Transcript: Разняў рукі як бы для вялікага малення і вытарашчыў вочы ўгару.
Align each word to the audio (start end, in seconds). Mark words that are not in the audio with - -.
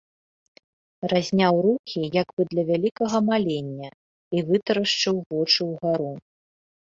Разняў 1.11 1.55
рукі 1.65 2.01
як 2.21 2.27
бы 2.39 2.45
для 2.53 2.63
вялікага 2.69 3.17
малення 3.29 3.89
і 4.37 4.45
вытарашчыў 4.49 5.15
вочы 5.35 5.61
ўгару. 5.71 6.11